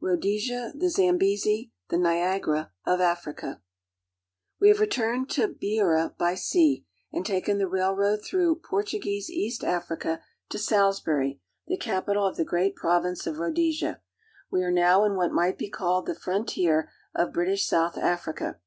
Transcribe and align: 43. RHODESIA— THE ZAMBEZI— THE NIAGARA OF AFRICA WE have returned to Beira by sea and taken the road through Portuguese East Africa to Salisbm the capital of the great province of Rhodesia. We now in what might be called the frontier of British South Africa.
43. 0.00 0.18
RHODESIA— 0.40 0.72
THE 0.80 0.88
ZAMBEZI— 0.90 1.70
THE 1.90 1.96
NIAGARA 1.96 2.72
OF 2.86 3.00
AFRICA 3.00 3.62
WE 4.58 4.66
have 4.68 4.80
returned 4.80 5.30
to 5.30 5.46
Beira 5.46 6.12
by 6.18 6.34
sea 6.34 6.84
and 7.12 7.24
taken 7.24 7.58
the 7.58 7.68
road 7.68 8.18
through 8.24 8.56
Portuguese 8.68 9.30
East 9.30 9.62
Africa 9.62 10.24
to 10.48 10.58
Salisbm 10.58 11.38
the 11.68 11.76
capital 11.78 12.26
of 12.26 12.36
the 12.36 12.44
great 12.44 12.74
province 12.74 13.28
of 13.28 13.38
Rhodesia. 13.38 14.02
We 14.50 14.68
now 14.68 15.04
in 15.04 15.14
what 15.14 15.30
might 15.30 15.56
be 15.56 15.70
called 15.70 16.06
the 16.06 16.16
frontier 16.18 16.90
of 17.14 17.32
British 17.32 17.68
South 17.68 17.96
Africa. 17.96 18.58